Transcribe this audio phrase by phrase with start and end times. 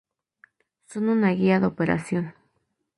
[0.87, 2.33] Son una guía de operación.